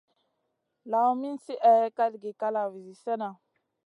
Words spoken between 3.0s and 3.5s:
slena.